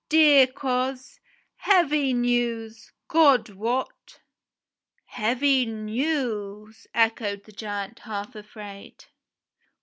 "Dear 0.09 0.47
coz, 0.47 1.19
heavy 1.57 2.11
news, 2.11 2.91
God 3.07 3.49
wot!" 3.49 4.19
"Heavy 5.05 5.67
news," 5.67 6.87
echoed 6.91 7.43
the 7.43 7.51
giant, 7.51 7.99
half 7.99 8.33
afraid. 8.35 9.05